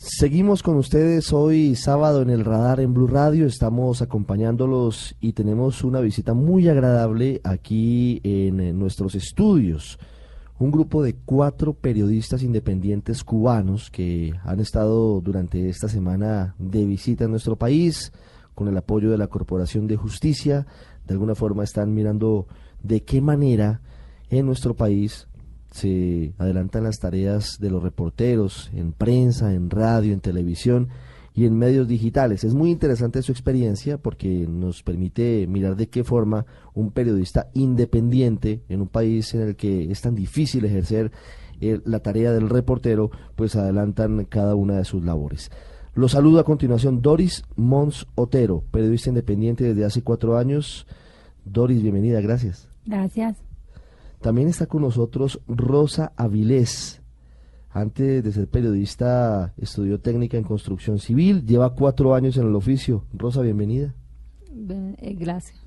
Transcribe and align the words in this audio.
Seguimos 0.00 0.62
con 0.62 0.76
ustedes 0.76 1.32
hoy 1.32 1.74
sábado 1.74 2.22
en 2.22 2.30
el 2.30 2.44
radar 2.44 2.78
en 2.78 2.94
Blue 2.94 3.08
Radio, 3.08 3.46
estamos 3.46 4.00
acompañándolos 4.00 5.16
y 5.20 5.32
tenemos 5.32 5.82
una 5.82 5.98
visita 5.98 6.34
muy 6.34 6.68
agradable 6.68 7.40
aquí 7.42 8.20
en, 8.22 8.60
eh, 8.60 8.72
nuestros 8.72 9.16
estudios. 9.16 9.98
Un 10.60 10.70
grupo 10.70 11.02
de 11.02 11.16
cuatro 11.16 11.74
periodistas 11.74 12.44
independientes 12.44 13.24
cubanos 13.24 13.90
que 13.90 14.34
han 14.44 14.60
estado 14.60 15.20
durante 15.20 15.68
esta 15.68 15.88
semana 15.88 16.54
de 16.60 16.84
visita 16.84 17.24
en 17.24 17.32
nuestro 17.32 17.56
país 17.56 18.12
con 18.54 18.68
el 18.68 18.76
apoyo 18.76 19.10
de 19.10 19.18
la 19.18 19.26
Corporación 19.26 19.88
de 19.88 19.96
Justicia. 19.96 20.68
De 21.08 21.14
alguna 21.14 21.34
forma 21.34 21.64
están 21.64 21.92
mirando 21.92 22.46
de 22.84 23.02
qué 23.02 23.20
manera 23.20 23.80
en 24.30 24.46
nuestro 24.46 24.76
país 24.76 25.26
se 25.70 26.32
adelantan 26.38 26.84
las 26.84 26.98
tareas 26.98 27.58
de 27.60 27.70
los 27.70 27.82
reporteros 27.82 28.70
en 28.74 28.92
prensa, 28.92 29.54
en 29.54 29.70
radio, 29.70 30.12
en 30.12 30.20
televisión 30.20 30.88
y 31.34 31.46
en 31.46 31.56
medios 31.56 31.86
digitales. 31.86 32.42
Es 32.42 32.54
muy 32.54 32.70
interesante 32.70 33.22
su 33.22 33.30
experiencia 33.30 33.98
porque 33.98 34.46
nos 34.48 34.82
permite 34.82 35.46
mirar 35.46 35.76
de 35.76 35.88
qué 35.88 36.02
forma 36.02 36.46
un 36.74 36.90
periodista 36.90 37.48
independiente 37.54 38.62
en 38.68 38.80
un 38.80 38.88
país 38.88 39.34
en 39.34 39.42
el 39.42 39.56
que 39.56 39.90
es 39.90 40.00
tan 40.00 40.14
difícil 40.14 40.64
ejercer 40.64 41.12
eh, 41.60 41.80
la 41.84 42.00
tarea 42.00 42.32
del 42.32 42.48
reportero, 42.48 43.10
pues 43.36 43.56
adelantan 43.56 44.24
cada 44.24 44.54
una 44.54 44.78
de 44.78 44.84
sus 44.84 45.04
labores. 45.04 45.50
Los 45.94 46.12
saludo 46.12 46.38
a 46.38 46.44
continuación 46.44 47.02
Doris 47.02 47.44
Mons 47.56 48.06
Otero, 48.14 48.62
periodista 48.70 49.08
independiente 49.08 49.64
desde 49.64 49.84
hace 49.84 50.02
cuatro 50.02 50.38
años. 50.38 50.86
Doris, 51.44 51.82
bienvenida, 51.82 52.20
gracias. 52.20 52.68
Gracias. 52.86 53.47
También 54.20 54.48
está 54.48 54.66
con 54.66 54.82
nosotros 54.82 55.40
Rosa 55.46 56.12
Avilés. 56.16 57.00
Antes 57.70 58.24
de 58.24 58.32
ser 58.32 58.48
periodista, 58.48 59.52
estudió 59.56 60.00
técnica 60.00 60.36
en 60.36 60.44
construcción 60.44 60.98
civil, 60.98 61.44
lleva 61.44 61.74
cuatro 61.74 62.14
años 62.14 62.36
en 62.36 62.48
el 62.48 62.54
oficio. 62.56 63.04
Rosa, 63.12 63.42
bienvenida. 63.42 63.94
Eh, 64.98 65.16
gracias. 65.18 65.58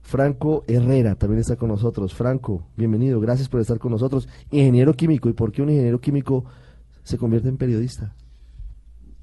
Franco 0.00 0.64
Herrera 0.66 1.14
también 1.14 1.40
está 1.40 1.56
con 1.56 1.68
nosotros. 1.68 2.14
Franco, 2.14 2.66
bienvenido, 2.76 3.20
gracias 3.20 3.48
por 3.48 3.60
estar 3.60 3.78
con 3.78 3.92
nosotros. 3.92 4.28
Ingeniero 4.50 4.94
químico, 4.94 5.28
¿y 5.28 5.34
por 5.34 5.52
qué 5.52 5.62
un 5.62 5.70
ingeniero 5.70 6.00
químico 6.00 6.44
se 7.04 7.18
convierte 7.18 7.48
en 7.48 7.58
periodista? 7.58 8.14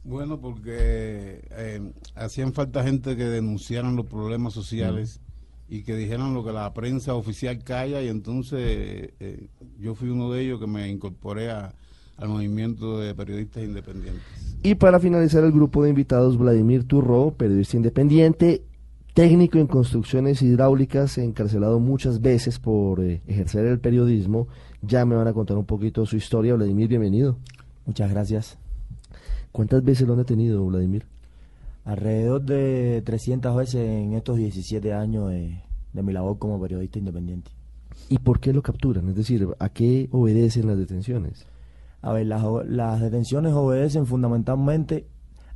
Bueno, 0.03 0.39
porque 0.39 1.45
eh, 1.51 1.91
hacían 2.15 2.53
falta 2.53 2.83
gente 2.83 3.17
que 3.17 3.25
denunciaran 3.25 3.97
los 3.97 4.05
problemas 4.05 4.53
sociales 4.53 5.19
y 5.69 5.83
que 5.83 5.95
dijeran 5.95 6.33
lo 6.33 6.43
que 6.45 6.51
la 6.51 6.73
prensa 6.73 7.13
oficial 7.13 7.63
calla 7.63 8.01
y 8.01 8.07
entonces 8.07 9.11
eh, 9.19 9.47
yo 9.79 9.95
fui 9.95 10.09
uno 10.09 10.31
de 10.31 10.41
ellos 10.41 10.59
que 10.59 10.67
me 10.67 10.87
incorporé 10.89 11.51
a, 11.51 11.73
al 12.17 12.29
movimiento 12.29 12.99
de 12.99 13.13
periodistas 13.13 13.63
independientes. 13.63 14.23
Y 14.63 14.75
para 14.75 14.99
finalizar 14.99 15.43
el 15.43 15.51
grupo 15.51 15.83
de 15.83 15.89
invitados, 15.89 16.37
Vladimir 16.37 16.83
Turro, 16.85 17.31
periodista 17.31 17.77
independiente, 17.77 18.63
técnico 19.13 19.59
en 19.59 19.67
construcciones 19.67 20.41
hidráulicas, 20.41 21.17
encarcelado 21.17 21.79
muchas 21.79 22.21
veces 22.21 22.59
por 22.59 23.03
eh, 23.03 23.21
ejercer 23.27 23.65
el 23.65 23.79
periodismo. 23.79 24.47
Ya 24.81 25.05
me 25.05 25.15
van 25.15 25.27
a 25.27 25.33
contar 25.33 25.57
un 25.57 25.65
poquito 25.65 26.05
su 26.05 26.17
historia. 26.17 26.55
Vladimir, 26.55 26.87
bienvenido. 26.87 27.37
Muchas 27.85 28.09
gracias. 28.11 28.57
¿Cuántas 29.51 29.83
veces 29.83 30.07
lo 30.07 30.13
han 30.13 30.19
detenido, 30.19 30.65
Vladimir? 30.65 31.05
Alrededor 31.85 32.41
de 32.43 33.01
300 33.05 33.55
veces 33.55 33.87
en 33.87 34.13
estos 34.13 34.37
17 34.37 34.93
años 34.93 35.29
de, 35.29 35.61
de 35.93 36.03
mi 36.03 36.13
labor 36.13 36.37
como 36.37 36.61
periodista 36.61 36.99
independiente. 36.99 37.51
¿Y 38.09 38.19
por 38.19 38.39
qué 38.39 38.53
lo 38.53 38.61
capturan? 38.61 39.09
Es 39.09 39.15
decir, 39.15 39.47
¿a 39.59 39.69
qué 39.69 40.07
obedecen 40.11 40.67
las 40.67 40.77
detenciones? 40.77 41.45
A 42.01 42.13
ver, 42.13 42.27
las, 42.27 42.43
las 42.65 43.01
detenciones 43.01 43.53
obedecen 43.53 44.05
fundamentalmente 44.05 45.07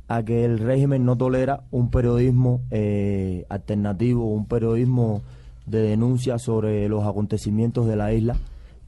a 0.08 0.22
que 0.22 0.44
el 0.44 0.58
régimen 0.58 1.04
no 1.04 1.16
tolera 1.16 1.64
un 1.70 1.90
periodismo 1.90 2.60
eh, 2.70 3.46
alternativo, 3.48 4.26
un 4.26 4.46
periodismo 4.46 5.22
de 5.66 5.80
denuncia 5.80 6.38
sobre 6.38 6.88
los 6.88 7.06
acontecimientos 7.06 7.86
de 7.86 7.96
la 7.96 8.12
isla, 8.12 8.36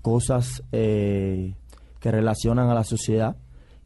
cosas 0.02 0.62
eh, 0.72 1.54
que 2.00 2.10
relacionan 2.10 2.68
a 2.68 2.74
la 2.74 2.84
sociedad 2.84 3.36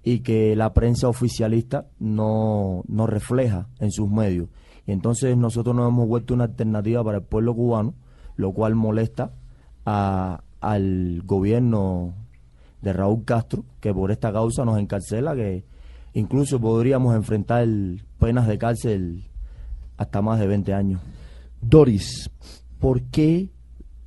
y 0.02 0.20
que 0.20 0.56
la 0.56 0.72
prensa 0.72 1.08
oficialista 1.08 1.86
no, 1.98 2.82
no 2.88 3.06
refleja 3.06 3.68
en 3.78 3.92
sus 3.92 4.10
medios. 4.10 4.48
Y 4.88 4.92
entonces 4.92 5.36
nosotros 5.36 5.76
nos 5.76 5.86
hemos 5.86 6.08
vuelto 6.08 6.32
una 6.32 6.44
alternativa 6.44 7.04
para 7.04 7.18
el 7.18 7.22
pueblo 7.22 7.54
cubano, 7.54 7.92
lo 8.36 8.52
cual 8.52 8.74
molesta 8.74 9.32
a, 9.84 10.42
al 10.62 11.20
gobierno 11.26 12.14
de 12.80 12.94
Raúl 12.94 13.22
Castro, 13.26 13.66
que 13.80 13.92
por 13.92 14.10
esta 14.10 14.32
causa 14.32 14.64
nos 14.64 14.78
encarcela, 14.78 15.36
que 15.36 15.62
incluso 16.14 16.58
podríamos 16.58 17.14
enfrentar 17.14 17.68
penas 18.18 18.48
de 18.48 18.56
cárcel 18.56 19.24
hasta 19.98 20.22
más 20.22 20.40
de 20.40 20.46
20 20.46 20.72
años. 20.72 21.02
Doris, 21.60 22.30
¿por 22.78 23.02
qué 23.02 23.50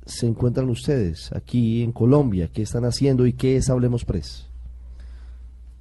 se 0.04 0.26
encuentran 0.26 0.68
ustedes 0.68 1.32
aquí 1.32 1.84
en 1.84 1.92
Colombia? 1.92 2.48
¿Qué 2.52 2.62
están 2.62 2.86
haciendo 2.86 3.24
y 3.24 3.34
qué 3.34 3.54
es 3.54 3.70
Hablemos 3.70 4.04
Press? 4.04 4.48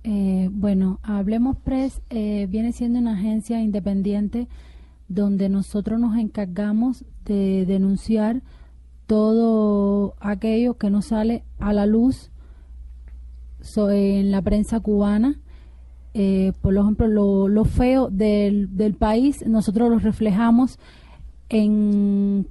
Eh, 0.03 0.47
bueno, 0.51 0.99
Hablemos 1.01 1.57
Press 1.57 2.01
eh, 2.11 2.45
viene 2.47 2.71
siendo 2.71 2.99
una 2.99 3.13
agencia 3.13 3.59
independiente 3.61 4.47
donde 5.13 5.49
nosotros 5.49 5.99
nos 5.99 6.17
encargamos 6.17 7.03
de 7.25 7.65
denunciar 7.65 8.41
todo 9.07 10.15
aquello 10.19 10.77
que 10.77 10.89
no 10.89 11.01
sale 11.01 11.43
a 11.59 11.73
la 11.73 11.85
luz 11.85 12.31
en 13.75 14.31
la 14.31 14.41
prensa 14.41 14.79
cubana. 14.79 15.39
Eh, 16.13 16.53
por 16.61 16.75
ejemplo, 16.75 17.07
lo, 17.07 17.47
lo 17.47 17.65
feo 17.65 18.09
del, 18.09 18.75
del, 18.75 18.95
país, 18.95 19.45
nosotros 19.45 19.89
lo 19.89 19.99
reflejamos 19.99 20.79
en 21.49 22.47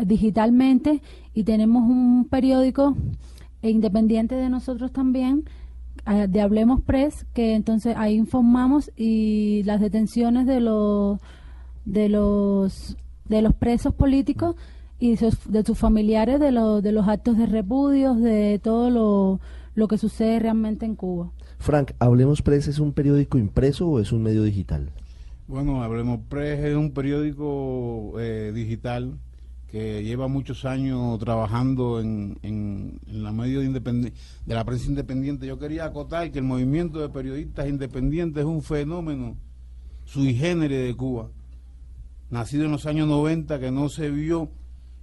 digitalmente 0.00 1.00
y 1.32 1.44
tenemos 1.44 1.82
un 1.88 2.26
periódico 2.28 2.96
independiente 3.62 4.34
de 4.34 4.48
nosotros 4.48 4.92
también 4.92 5.44
de 6.28 6.40
Hablemos 6.40 6.82
Press, 6.82 7.24
que 7.32 7.54
entonces 7.54 7.96
ahí 7.96 8.14
informamos 8.14 8.90
y 8.96 9.62
las 9.64 9.80
detenciones 9.80 10.46
de 10.46 10.60
los 10.60 11.18
de 11.84 12.08
los 12.08 12.96
de 13.28 13.42
los 13.42 13.54
presos 13.54 13.94
políticos 13.94 14.56
y 14.98 15.16
de 15.16 15.64
sus 15.64 15.78
familiares 15.78 16.40
de, 16.40 16.52
los 16.52 16.82
de 16.82 16.92
los 16.92 17.08
actos 17.08 17.36
de 17.36 17.46
repudios, 17.46 18.20
de 18.20 18.60
todo 18.62 18.90
lo, 18.90 19.40
lo 19.74 19.88
que 19.88 19.98
sucede 19.98 20.38
realmente 20.38 20.86
en 20.86 20.94
Cuba. 20.94 21.30
Frank, 21.58 21.92
Hablemos 21.98 22.42
Press 22.42 22.68
es 22.68 22.78
un 22.78 22.92
periódico 22.92 23.38
impreso 23.38 23.88
o 23.88 24.00
es 24.00 24.12
un 24.12 24.22
medio 24.22 24.42
digital? 24.42 24.90
Bueno, 25.48 25.82
Hablemos 25.82 26.20
Press 26.28 26.60
es 26.60 26.76
un 26.76 26.92
periódico 26.92 28.14
eh, 28.18 28.52
digital 28.54 29.18
que 29.74 30.04
lleva 30.04 30.28
muchos 30.28 30.64
años 30.64 31.18
trabajando 31.18 32.00
en, 32.00 32.38
en, 32.42 33.00
la 33.08 33.32
medio 33.32 33.60
de, 33.60 33.80
de 33.80 34.54
la 34.54 34.64
prensa 34.64 34.86
independiente. 34.86 35.46
Yo 35.46 35.58
quería 35.58 35.86
acotar 35.86 36.30
que 36.30 36.38
el 36.38 36.44
movimiento 36.44 37.00
de 37.00 37.08
periodistas 37.08 37.68
independientes 37.68 38.42
es 38.42 38.46
un 38.46 38.62
fenómeno 38.62 39.36
sui 40.04 40.34
generis 40.34 40.86
de 40.86 40.94
Cuba, 40.94 41.30
nacido 42.30 42.64
en 42.64 42.72
los 42.72 42.86
años 42.86 43.08
90, 43.08 43.58
que 43.60 43.70
no 43.70 43.88
se 43.88 44.10
vio 44.10 44.50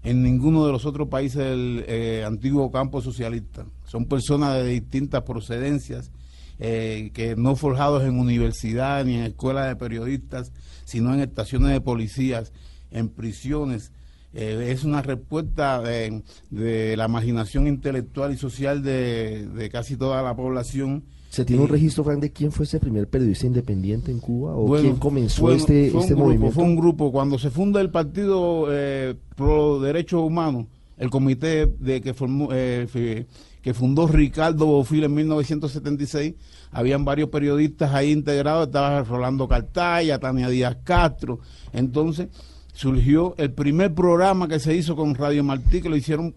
en 0.04 0.24
ninguno 0.24 0.66
de 0.66 0.72
los 0.72 0.86
otros 0.86 1.08
países 1.08 1.38
del 1.38 1.86
eh, 1.88 2.24
antiguo 2.26 2.72
campo 2.72 3.02
socialista. 3.02 3.66
Son 3.86 4.06
personas 4.06 4.56
de 4.56 4.66
distintas 4.66 5.24
procedencias, 5.24 6.12
eh, 6.60 7.12
que 7.14 7.36
no 7.36 7.56
forjados 7.56 8.04
en 8.04 8.20
universidad 8.20 9.06
ni 9.06 9.16
en 9.16 9.24
escuelas 9.24 9.68
de 9.68 9.76
periodistas, 9.76 10.52
sino 10.86 11.14
en 11.14 11.20
estaciones 11.20 11.72
de 11.72 11.82
policías, 11.82 12.52
en 12.92 13.10
prisiones, 13.10 13.92
eh, 14.34 14.70
es 14.72 14.84
una 14.84 15.02
respuesta 15.02 15.82
de, 15.82 16.24
la 16.50 17.06
imaginación 17.06 17.68
intelectual 17.68 18.32
y 18.34 18.38
social 18.38 18.82
de, 18.82 19.70
casi 19.72 19.98
toda 19.98 20.22
la 20.22 20.36
población. 20.36 21.04
¿Se 21.32 21.46
tiene 21.46 21.62
un 21.62 21.70
registro, 21.70 22.04
Frank, 22.04 22.20
de 22.20 22.34
quién 22.34 22.52
fue 22.52 22.66
ese 22.66 22.78
primer 22.78 23.08
periodista 23.08 23.48
independiente 23.48 24.12
en 24.12 24.20
Cuba? 24.20 24.54
¿O 24.54 24.76
quién 24.76 24.98
comenzó 24.98 25.50
este, 25.54 25.88
este 25.88 26.14
movimiento? 26.14 26.54
Fue 26.54 26.66
un 26.66 26.76
grupo. 26.76 27.10
Cuando 27.10 27.40
se 27.40 27.50
funda 27.50 27.80
el 27.80 27.90
Partido 27.90 28.66
eh, 28.70 29.16
Pro 29.38 29.80
Derechos 29.80 30.22
Humanos, 30.22 30.66
el 30.98 31.10
comité 31.10 31.68
de 31.68 32.02
que 32.02 32.14
formó, 32.14 32.50
eh, 32.52 33.26
que 33.62 33.74
fundó 33.74 34.08
Ricardo 34.08 34.66
Bofil 34.66 35.06
en 35.06 35.14
1976. 35.14 36.34
Habían 36.70 37.06
varios 37.06 37.30
periodistas 37.30 37.94
ahí 37.94 38.12
integrados, 38.12 38.68
estaba 38.68 39.02
Rolando 39.04 39.48
Cartaya, 39.48 40.20
Tania 40.20 40.50
Díaz 40.50 40.80
Castro. 40.84 41.40
Entonces 41.72 42.28
surgió 42.74 43.36
el 43.38 43.54
primer 43.54 43.94
programa 43.94 44.50
que 44.50 44.60
se 44.60 44.76
hizo 44.76 44.98
con 44.98 45.16
Radio 45.16 45.46
Martí, 45.46 45.82
que 45.82 45.88
lo 45.88 45.96
hicieron 45.96 46.36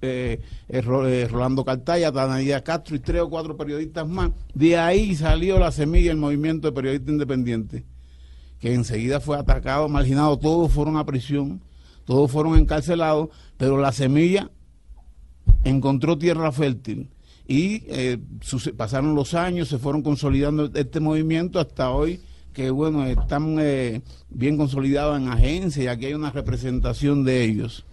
eh, 0.00 0.40
eh, 0.68 0.82
eh, 0.82 1.28
Rolando 1.30 1.64
Cartaya, 1.64 2.12
Tania 2.12 2.36
Díaz 2.36 2.62
Castro 2.62 2.96
y 2.96 3.00
tres 3.00 3.22
o 3.22 3.30
cuatro 3.30 3.56
periodistas 3.56 4.06
más. 4.08 4.30
De 4.54 4.76
ahí 4.76 5.14
salió 5.14 5.58
la 5.58 5.72
semilla 5.72 6.08
del 6.08 6.18
movimiento 6.18 6.68
de 6.68 6.72
periodistas 6.72 7.10
independientes, 7.10 7.84
que 8.58 8.74
enseguida 8.74 9.20
fue 9.20 9.38
atacado, 9.38 9.88
marginado, 9.88 10.38
todos 10.38 10.72
fueron 10.72 10.96
a 10.96 11.04
prisión, 11.04 11.60
todos 12.04 12.30
fueron 12.30 12.58
encarcelados, 12.58 13.30
pero 13.56 13.78
la 13.78 13.92
semilla 13.92 14.50
encontró 15.64 16.18
tierra 16.18 16.52
fértil 16.52 17.10
y 17.48 17.84
eh, 17.86 18.18
pasaron 18.76 19.14
los 19.14 19.34
años, 19.34 19.68
se 19.68 19.78
fueron 19.78 20.02
consolidando 20.02 20.70
este 20.74 21.00
movimiento 21.00 21.60
hasta 21.60 21.90
hoy 21.90 22.20
que 22.52 22.70
bueno, 22.70 23.04
están 23.04 23.58
eh, 23.60 24.00
bien 24.30 24.56
consolidados 24.56 25.18
en 25.18 25.28
agencias 25.28 25.84
y 25.84 25.88
aquí 25.88 26.06
hay 26.06 26.14
una 26.14 26.30
representación 26.30 27.22
de 27.22 27.44
ellos. 27.44 27.84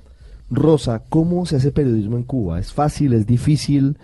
Rosa, 0.55 1.03
¿cómo 1.09 1.45
se 1.45 1.57
hace 1.57 1.71
periodismo 1.71 2.17
en 2.17 2.23
Cuba? 2.23 2.59
¿Es 2.59 2.73
fácil? 2.73 3.13
¿Es 3.13 3.25
difícil? 3.25 3.97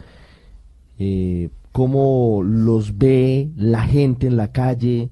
Eh, 0.98 1.50
¿Cómo 1.72 2.42
los 2.44 2.98
ve 2.98 3.52
la 3.56 3.84
gente 3.84 4.28
en 4.28 4.38
la 4.38 4.52
calle? 4.52 5.10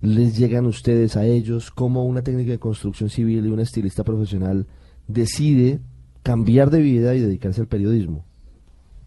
¿Les 0.00 0.38
llegan 0.38 0.66
ustedes 0.66 1.16
a 1.16 1.26
ellos? 1.26 1.70
¿Cómo 1.70 2.04
una 2.04 2.22
técnica 2.22 2.52
de 2.52 2.58
construcción 2.58 3.10
civil 3.10 3.44
y 3.44 3.50
una 3.50 3.62
estilista 3.62 4.04
profesional 4.04 4.66
decide 5.06 5.80
cambiar 6.22 6.70
de 6.70 6.80
vida 6.80 7.14
y 7.14 7.20
dedicarse 7.20 7.60
al 7.60 7.66
periodismo? 7.66 8.24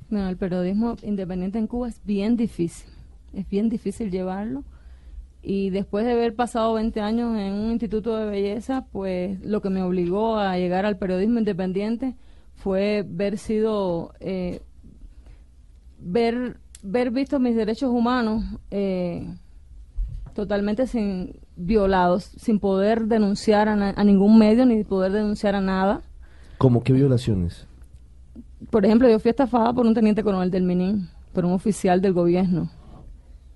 Bueno, 0.09 0.27
el 0.27 0.37
periodismo 0.37 0.97
independiente 1.03 1.57
en 1.57 1.67
Cuba 1.67 1.87
es 1.87 2.01
bien 2.03 2.35
difícil, 2.35 2.89
es 3.33 3.47
bien 3.49 3.69
difícil 3.69 4.11
llevarlo. 4.11 4.63
Y 5.43 5.71
después 5.71 6.05
de 6.05 6.11
haber 6.11 6.35
pasado 6.35 6.73
20 6.73 7.01
años 7.01 7.35
en 7.37 7.53
un 7.53 7.71
instituto 7.71 8.15
de 8.15 8.25
belleza, 8.25 8.85
pues 8.91 9.39
lo 9.43 9.61
que 9.61 9.69
me 9.71 9.81
obligó 9.81 10.37
a 10.37 10.57
llegar 10.57 10.85
al 10.85 10.97
periodismo 10.97 11.39
independiente 11.39 12.15
fue 12.53 13.03
ver 13.07 13.37
sido, 13.39 14.13
eh, 14.19 14.61
ver, 15.99 16.57
ver 16.83 17.11
visto 17.11 17.39
mis 17.39 17.55
derechos 17.55 17.89
humanos 17.89 18.43
eh, 18.69 19.27
totalmente 20.33 20.87
sin 20.87 21.39
violados, 21.55 22.23
sin 22.37 22.59
poder 22.59 23.05
denunciar 23.05 23.67
a, 23.67 23.75
na- 23.75 23.93
a 23.95 24.03
ningún 24.03 24.37
medio 24.37 24.65
ni 24.65 24.83
poder 24.83 25.11
denunciar 25.11 25.55
a 25.55 25.61
nada. 25.61 26.01
¿Cómo 26.57 26.83
qué 26.83 26.93
violaciones? 26.93 27.67
Por 28.69 28.85
ejemplo, 28.85 29.09
yo 29.09 29.19
fui 29.19 29.29
estafada 29.29 29.73
por 29.73 29.85
un 29.85 29.93
teniente 29.93 30.23
coronel 30.23 30.51
del 30.51 30.63
Minin, 30.63 31.09
por 31.33 31.45
un 31.45 31.53
oficial 31.53 31.99
del 32.01 32.13
gobierno. 32.13 32.69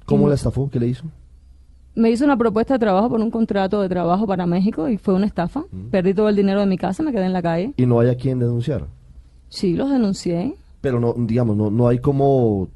¿Cómo 0.05 0.25
Y- 0.25 0.29
la 0.29 0.35
estafó? 0.35 0.69
¿Qué 0.69 0.79
le 0.79 0.87
hizo? 0.87 1.05
Me 1.95 2.11
hizo 2.11 2.25
una 2.25 2.37
propuesta 2.37 2.75
de 2.75 2.79
trabajo 2.79 3.09
por 3.09 3.21
un 3.21 3.31
contrato 3.31 3.81
de 3.81 3.89
trabajo 3.89 4.27
para 4.27 4.45
México 4.45 4.89
y 4.89 4.97
fue 4.97 5.13
una 5.13 5.25
estafa. 5.25 5.63
Perdí 5.91 6.13
todo 6.13 6.27
el 6.27 6.35
dinero 6.35 6.59
de 6.59 6.65
mi 6.65 6.77
casa, 6.77 7.03
me 7.03 7.11
quedé 7.11 7.25
en 7.25 7.33
la 7.33 7.41
calle. 7.41 7.73
Y 7.77 7.85
no 7.85 7.99
hay 7.99 8.09
a 8.09 8.15
quien 8.15 8.39
denunciar. 8.39 8.87
Sí, 9.49 9.73
los 9.73 9.89
denuncié. 9.89 10.55
Pero 10.81 10.99
no, 10.99 11.15
digamos, 11.17 11.55
no, 11.55 11.71
no 11.71 11.87
hay 11.87 11.99
como 11.99 12.67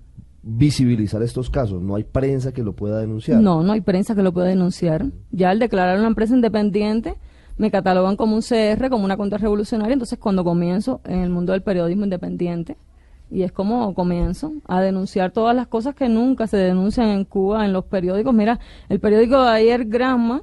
visibilizar 0.41 1.21
estos 1.21 1.49
casos. 1.49 1.81
No 1.81 1.95
hay 1.95 2.03
prensa 2.03 2.53
que 2.53 2.63
lo 2.63 2.73
pueda 2.73 2.99
denunciar. 2.99 3.41
No, 3.41 3.61
no 3.61 3.73
hay 3.73 3.81
prensa 3.81 4.15
que 4.15 4.23
lo 4.23 4.31
pueda 4.31 4.47
denunciar. 4.47 5.05
Ya 5.31 5.49
al 5.49 5.59
declarar 5.59 5.99
una 5.99 6.07
empresa 6.07 6.33
independiente, 6.33 7.15
me 7.57 7.71
catalogan 7.71 8.15
como 8.15 8.35
un 8.35 8.41
CR, 8.41 8.89
como 8.89 9.03
una 9.03 9.17
contrarrevolucionaria. 9.17 9.93
Entonces, 9.93 10.17
cuando 10.17 10.43
comienzo 10.43 11.01
en 11.03 11.19
el 11.19 11.29
mundo 11.29 11.51
del 11.51 11.61
periodismo 11.61 12.05
independiente, 12.05 12.77
y 13.31 13.43
es 13.43 13.51
como 13.51 13.93
comienzo 13.93 14.53
a 14.67 14.81
denunciar 14.81 15.31
todas 15.31 15.55
las 15.55 15.67
cosas 15.67 15.95
que 15.95 16.09
nunca 16.09 16.47
se 16.47 16.57
denuncian 16.57 17.09
en 17.09 17.25
Cuba, 17.25 17.65
en 17.65 17.73
los 17.73 17.85
periódicos. 17.85 18.33
Mira, 18.33 18.59
el 18.89 18.99
periódico 18.99 19.41
de 19.41 19.49
ayer, 19.49 19.85
Granma, 19.85 20.41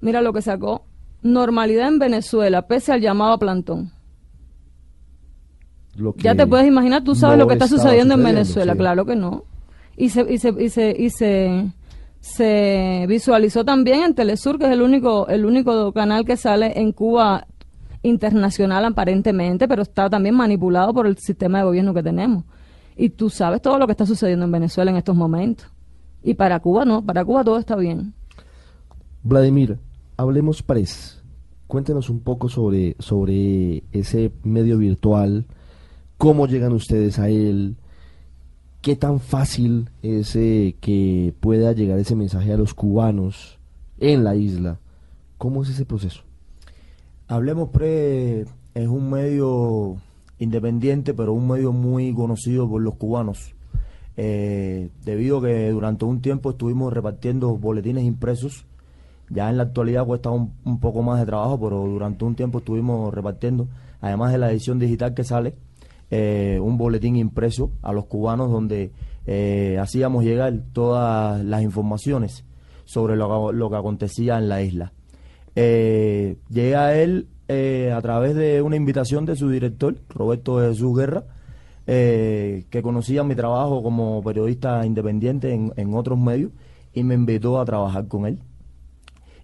mira 0.00 0.22
lo 0.22 0.32
que 0.32 0.42
sacó. 0.42 0.84
Normalidad 1.22 1.88
en 1.88 1.98
Venezuela, 1.98 2.62
pese 2.62 2.92
al 2.92 3.00
llamado 3.00 3.32
a 3.32 3.38
plantón. 3.38 3.90
Lo 5.96 6.12
que 6.12 6.22
Ya 6.22 6.36
te 6.36 6.46
puedes 6.46 6.66
imaginar, 6.66 7.02
tú 7.02 7.16
sabes 7.16 7.38
no 7.38 7.44
lo 7.44 7.48
que 7.48 7.54
está 7.54 7.66
sucediendo 7.66 8.14
en 8.14 8.22
Venezuela, 8.22 8.72
sí. 8.74 8.78
claro 8.78 9.04
que 9.04 9.16
no. 9.16 9.44
Y 9.96 10.10
se, 10.10 10.32
y 10.32 10.38
se, 10.38 10.50
y 10.50 10.68
se, 10.68 10.94
y 10.96 11.10
se, 11.10 11.72
se 12.20 13.04
visualizó 13.08 13.64
también 13.64 14.04
en 14.04 14.14
Telesur, 14.14 14.60
que 14.60 14.66
es 14.66 14.70
el 14.70 14.82
único, 14.82 15.26
el 15.26 15.44
único 15.44 15.92
canal 15.92 16.24
que 16.24 16.36
sale 16.36 16.78
en 16.78 16.92
Cuba 16.92 17.48
internacional 18.02 18.84
aparentemente, 18.84 19.66
pero 19.68 19.82
está 19.82 20.08
también 20.08 20.34
manipulado 20.34 20.94
por 20.94 21.06
el 21.06 21.16
sistema 21.18 21.58
de 21.58 21.64
gobierno 21.64 21.94
que 21.94 22.02
tenemos. 22.02 22.44
Y 22.96 23.10
tú 23.10 23.30
sabes 23.30 23.62
todo 23.62 23.78
lo 23.78 23.86
que 23.86 23.92
está 23.92 24.06
sucediendo 24.06 24.44
en 24.44 24.52
Venezuela 24.52 24.90
en 24.90 24.96
estos 24.96 25.14
momentos. 25.14 25.66
Y 26.22 26.34
para 26.34 26.58
Cuba 26.60 26.84
no, 26.84 27.04
para 27.04 27.24
Cuba 27.24 27.44
todo 27.44 27.58
está 27.58 27.76
bien. 27.76 28.12
Vladimir, 29.22 29.78
hablemos 30.16 30.62
Press. 30.62 31.22
Cuéntenos 31.66 32.08
un 32.08 32.20
poco 32.20 32.48
sobre, 32.48 32.96
sobre 32.98 33.84
ese 33.92 34.32
medio 34.42 34.78
virtual, 34.78 35.46
cómo 36.16 36.46
llegan 36.46 36.72
ustedes 36.72 37.18
a 37.18 37.28
él, 37.28 37.76
qué 38.80 38.96
tan 38.96 39.20
fácil 39.20 39.90
es 40.02 40.34
eh, 40.34 40.76
que 40.80 41.34
pueda 41.40 41.72
llegar 41.72 41.98
ese 41.98 42.16
mensaje 42.16 42.52
a 42.52 42.56
los 42.56 42.72
cubanos 42.74 43.58
en 43.98 44.24
la 44.24 44.34
isla. 44.34 44.78
¿Cómo 45.36 45.62
es 45.62 45.68
ese 45.68 45.84
proceso? 45.84 46.22
Hablemos 47.30 47.68
Pre 47.68 48.46
es 48.72 48.88
un 48.88 49.10
medio 49.10 49.96
independiente, 50.38 51.12
pero 51.12 51.34
un 51.34 51.46
medio 51.46 51.72
muy 51.72 52.14
conocido 52.14 52.66
por 52.66 52.80
los 52.80 52.94
cubanos. 52.94 53.54
Eh, 54.16 54.88
debido 55.04 55.36
a 55.36 55.42
que 55.42 55.68
durante 55.68 56.06
un 56.06 56.22
tiempo 56.22 56.50
estuvimos 56.50 56.90
repartiendo 56.90 57.54
boletines 57.58 58.04
impresos, 58.04 58.64
ya 59.28 59.50
en 59.50 59.58
la 59.58 59.64
actualidad 59.64 60.06
cuesta 60.06 60.30
un, 60.30 60.80
poco 60.80 61.02
más 61.02 61.20
de 61.20 61.26
trabajo, 61.26 61.60
pero 61.60 61.84
durante 61.84 62.24
un 62.24 62.34
tiempo 62.34 62.60
estuvimos 62.60 63.12
repartiendo, 63.12 63.68
además 64.00 64.32
de 64.32 64.38
la 64.38 64.50
edición 64.50 64.78
digital 64.78 65.12
que 65.12 65.24
sale, 65.24 65.54
eh, 66.10 66.58
un 66.62 66.78
boletín 66.78 67.16
impreso 67.16 67.72
a 67.82 67.92
los 67.92 68.06
cubanos 68.06 68.50
donde 68.50 68.90
eh, 69.26 69.76
hacíamos 69.78 70.24
llegar 70.24 70.54
todas 70.72 71.44
las 71.44 71.60
informaciones 71.60 72.46
sobre 72.86 73.16
lo 73.16 73.68
que 73.70 73.76
acontecía 73.76 74.38
en 74.38 74.48
la 74.48 74.62
isla. 74.62 74.94
Eh, 75.60 76.36
llegué 76.50 76.76
a 76.76 76.94
él 76.94 77.26
eh, 77.48 77.92
a 77.92 78.00
través 78.00 78.36
de 78.36 78.62
una 78.62 78.76
invitación 78.76 79.26
de 79.26 79.34
su 79.34 79.50
director, 79.50 79.96
Roberto 80.08 80.60
Jesús 80.60 80.96
Guerra, 80.96 81.24
eh, 81.88 82.66
que 82.70 82.80
conocía 82.80 83.24
mi 83.24 83.34
trabajo 83.34 83.82
como 83.82 84.22
periodista 84.22 84.86
independiente 84.86 85.52
en, 85.52 85.94
otros 85.94 86.16
medios 86.16 86.52
y 86.94 87.02
me 87.02 87.14
invitó 87.14 87.58
a 87.58 87.64
trabajar 87.64 88.06
con 88.06 88.26
él. 88.26 88.38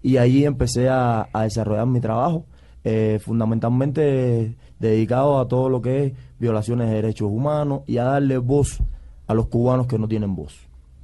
Y 0.03 0.19
allí 0.19 0.45
empecé 0.45 0.89
a, 0.89 1.29
a 1.33 1.43
desarrollar 1.43 1.87
mi 1.87 2.01
trabajo, 2.01 2.45
eh, 2.85 3.19
fundamentalmente 3.21 4.55
dedicado 4.79 5.41
a 5.41 5.49
todo 5.49 5.69
lo 5.69 5.83
que 5.83 6.05
es 6.05 6.13
violaciones 6.39 6.91
de 6.91 6.95
derechos 6.95 7.29
humanos 7.29 7.81
y 7.89 7.99
a 7.99 8.05
darle 8.05 8.39
voz 8.39 8.79
a 9.27 9.35
los 9.35 9.49
cubanos 9.49 9.89
que 9.89 9.99
no 9.99 10.07
tienen 10.07 10.37
voz. 10.37 10.55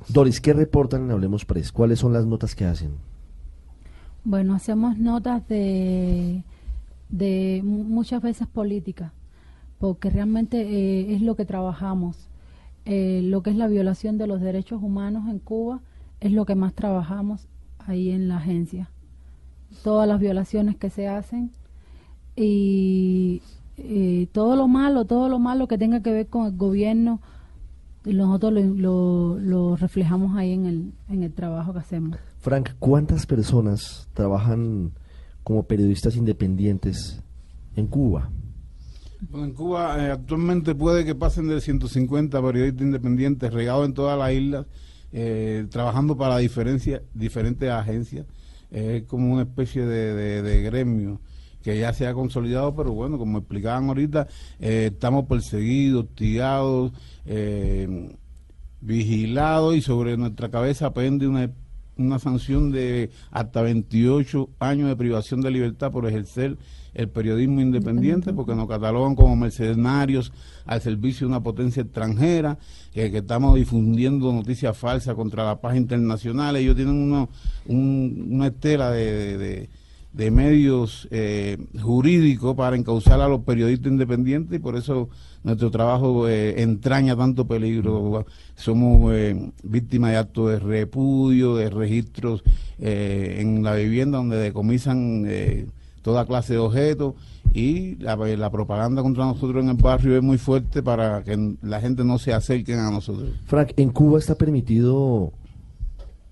Doris, 0.07 0.41
¿qué 0.41 0.53
reportan 0.53 1.07
en 1.07 1.11
Hablemos 1.11 1.45
Press? 1.45 1.73
¿Cuáles 1.73 1.99
son 1.99 2.13
las 2.13 2.27
notas 2.27 2.55
que 2.55 2.65
hacen? 2.65 3.10
Bueno, 4.25 4.55
hacemos 4.55 4.99
notas 4.99 5.47
de, 5.49 6.43
de 7.09 7.63
mu- 7.65 7.85
muchas 7.85 8.23
veces 8.23 8.47
políticas, 8.49 9.13
porque 9.79 10.11
realmente 10.11 10.61
eh, 10.63 11.15
es 11.15 11.23
lo 11.23 11.37
que 11.37 11.47
trabajamos. 11.47 12.29
Eh, 12.87 13.23
lo 13.25 13.43
que 13.43 13.51
es 13.51 13.57
la 13.57 13.69
violación 13.69 14.19
de 14.19 14.27
los 14.27 14.41
derechos 14.41 14.83
humanos 14.83 15.29
en 15.29 15.39
Cuba 15.39 15.81
es 16.21 16.33
lo 16.33 16.45
que 16.47 16.55
más 16.55 16.75
trabajamos 16.75 17.47
ahí 17.79 18.11
en 18.11 18.29
la 18.29 18.39
agencia. 18.39 18.91
Todas 19.85 20.09
las 20.09 20.21
violaciones 20.21 20.77
que 20.77 20.91
se 20.91 21.09
hacen 21.09 21.51
y 22.37 23.43
eh, 23.79 24.29
todo 24.33 24.57
lo 24.57 24.69
malo, 24.69 25.05
todo 25.07 25.29
lo 25.29 25.39
malo 25.39 25.69
que 25.69 25.79
tenga 25.79 26.03
que 26.03 26.13
ver 26.13 26.29
con 26.29 26.47
el 26.47 26.57
gobierno, 26.57 27.21
nosotros 28.05 28.53
lo, 28.55 28.63
lo- 28.75 29.39
lo 29.41 29.77
reflejamos 29.77 30.37
ahí 30.37 30.53
en 30.53 30.67
el, 30.67 30.93
en 31.11 31.23
el 31.25 31.33
trabajo 31.33 31.73
que 31.75 31.81
hacemos. 31.81 32.19
Frank, 32.41 32.71
¿cuántas 32.79 33.27
personas 33.27 34.09
trabajan 34.15 34.93
como 35.45 35.65
periodistas 35.65 36.17
independientes 36.17 37.23
en 37.77 37.87
Cuba? 37.87 38.31
En 39.35 39.53
Cuba 39.53 40.03
eh, 40.03 40.11
actualmente 40.11 40.75
puede 40.75 41.05
que 41.05 41.15
pasen 41.15 41.49
de 41.49 41.61
150 41.61 42.41
periodistas 42.41 42.81
independientes 42.81 43.53
regados 43.53 43.85
en 43.85 43.93
toda 43.93 44.17
la 44.17 44.33
isla, 44.33 44.67
eh, 45.13 45.67
trabajando 45.71 46.17
para 46.17 46.39
diferentes 46.39 47.71
agencias. 47.71 48.27
Eh, 48.71 49.01
Es 49.03 49.03
como 49.03 49.35
una 49.35 49.43
especie 49.43 49.85
de, 49.85 50.63
gremio 50.63 51.21
que 51.63 51.79
ya 51.79 51.93
se 51.93 52.07
ha 52.07 52.15
consolidado, 52.15 52.75
pero 52.75 52.93
bueno, 52.93 53.19
como 53.19 53.37
explicaban 53.37 53.89
ahorita, 53.89 54.29
estamos 54.59 55.27
perseguidos, 55.27 56.05
hostigados, 56.05 56.93
vigilados 58.81 59.77
y 59.77 59.83
sobre 59.83 60.17
nuestra 60.17 60.49
cabeza 60.51 60.95
pende 60.95 61.29
una 61.29 61.51
una 61.97 62.19
sanción 62.19 62.71
de 62.71 63.11
hasta 63.31 63.63
28 63.63 64.49
años 64.59 64.89
de 64.89 64.97
privación 64.97 65.41
de 65.43 65.51
libertad 65.51 65.91
por 65.91 66.07
ejercer 66.07 66.57
el 66.95 67.09
periodismo 67.09 67.61
independiente, 67.61 68.33
porque 68.33 68.55
nos 68.55 68.69
catalogan 68.69 69.15
como 69.15 69.37
mercenarios 69.37 70.33
al 70.65 70.81
servicio 70.81 71.27
de 71.27 71.33
una 71.33 71.43
potencia 71.43 71.83
extranjera, 71.83 72.59
que, 72.93 73.11
que 73.13 73.19
estamos 73.19 73.55
difundiendo 73.55 74.33
noticias 74.33 74.77
falsas 74.77 75.15
contra 75.15 75.45
la 75.45 75.61
paz 75.61 75.77
internacional. 75.77 76.57
Ellos 76.57 76.75
tienen 76.75 76.95
uno, 76.97 77.29
un- 77.67 78.29
una 78.33 78.49
estela 78.49 78.91
de, 78.91 79.13
de- 79.13 79.39
de- 79.39 79.71
de 80.13 80.31
medios 80.31 81.07
eh, 81.11 81.57
jurídicos 81.81 82.57
para 82.57 82.77
encauzar 82.77 83.21
a 83.21 83.29
los 83.29 83.43
periodistas 83.43 83.93
independientes 83.93 84.57
y 84.57 84.59
por 84.59 84.77
eso 84.77 85.09
nuestro 85.45 85.71
trabajo 85.71 86.29
eh, 86.29 86.63
entraña 86.63 87.17
tanto 87.17 87.47
peligro. 87.47 88.27
Somos 88.57 89.13
eh, 89.15 89.53
víctimas 89.63 90.11
de 90.11 90.17
actos 90.17 90.51
de 90.51 90.59
repudio, 90.59 91.57
de 91.57 91.71
registros 91.71 92.43
eh, 92.79 93.39
en 93.41 93.63
la 93.63 93.75
vivienda 93.75 94.19
donde 94.19 94.37
decomisan 94.37 95.25
eh, 95.27 95.67
toda 96.03 96.27
clase 96.27 96.55
de 96.55 96.59
objetos 96.59 97.15
y 97.53 97.97
la, 97.97 98.17
la 98.17 98.51
propaganda 98.51 99.03
contra 99.03 99.25
nosotros 99.25 99.63
en 99.63 99.71
el 99.71 99.77
barrio 99.77 100.17
es 100.17 100.23
muy 100.23 100.39
fuerte 100.39 100.83
para 100.83 101.23
que 101.23 101.57
la 101.63 101.81
gente 101.81 102.05
no 102.05 102.19
se 102.19 102.33
acerquen 102.33 102.79
a 102.79 102.91
nosotros. 102.91 103.31
Frank, 103.47 103.73
¿en 103.77 103.91
Cuba 103.91 104.19
está 104.19 104.35
permitido 104.35 105.33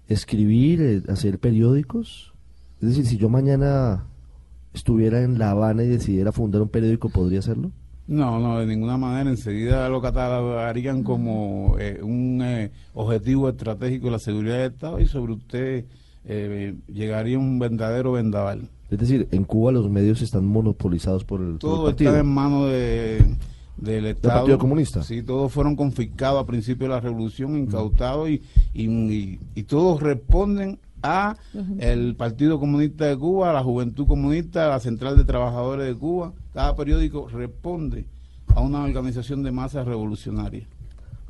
escribir, 0.09 0.81
eh, 0.81 1.03
hacer 1.09 1.39
periódicos? 1.39 2.33
Es 2.81 2.89
decir, 2.89 3.07
si 3.07 3.17
yo 3.17 3.29
mañana 3.29 4.05
estuviera 4.73 5.23
en 5.23 5.39
La 5.39 5.51
Habana 5.51 5.83
y 5.83 5.89
decidiera 5.89 6.33
fundar 6.33 6.63
un 6.63 6.69
periódico, 6.69 7.09
¿podría 7.09 7.41
hacerlo? 7.41 7.73
No, 8.07 8.39
no, 8.41 8.59
de 8.59 8.67
ninguna 8.67 8.97
manera. 8.97 9.29
Enseguida 9.29 9.89
lo 9.89 10.01
catalogarían 10.01 11.03
como 11.03 11.77
eh, 11.79 12.01
un 12.03 12.41
eh, 12.43 12.71
objetivo 12.95 13.49
estratégico 13.49 14.07
de 14.07 14.13
la 14.13 14.19
seguridad 14.19 14.59
del 14.59 14.73
Estado 14.73 15.01
y 15.01 15.07
sobre 15.07 15.33
usted 15.35 15.85
eh, 16.25 16.75
llegaría 16.93 17.39
un 17.39 17.59
verdadero 17.59 18.13
vendaval. 18.13 18.69
Es 18.91 18.99
decir, 18.99 19.29
en 19.31 19.45
Cuba 19.45 19.73
los 19.73 19.91
medios 19.91 20.23
están 20.23 20.47
monopolizados 20.47 21.25
por 21.25 21.43
el, 21.43 21.59
Todo 21.59 21.87
partido. 21.87 22.11
está 22.11 22.21
en 22.21 22.27
manos 22.27 22.71
de, 22.71 23.23
del 23.79 24.07
Estado. 24.07 24.35
Partido 24.41 24.59
Comunista? 24.59 25.03
Sí, 25.03 25.23
todos 25.23 25.53
fueron 25.53 25.77
confiscados 25.77 26.43
a 26.43 26.47
principio 26.47 26.87
de 26.89 26.95
la 26.95 27.01
revolución, 27.01 27.57
incautados 27.57 28.29
y, 28.29 28.43
y, 28.75 28.85
y- 28.89 29.41
y 29.55 29.63
todos 29.65 30.03
responden 30.03 30.79
a 31.03 31.37
el 31.79 32.17
Partido 32.17 32.59
Comunista 32.59 33.05
de 33.07 33.17
Cuba, 33.17 33.51
a 33.51 33.53
la 33.53 33.63
Juventud 33.63 34.07
Comunista, 34.07 34.67
a 34.67 34.69
la 34.71 34.81
Central 34.81 35.17
de 35.17 35.25
Trabajadores 35.25 35.87
de 35.87 35.95
Cuba. 35.95 36.33
Cada 36.53 36.75
periódico 36.75 37.29
responde 37.29 38.05
a 38.55 38.61
una 38.61 38.83
organización 38.83 39.43
de 39.45 39.53
masas 39.53 39.87
revolucionarias. 39.87 40.67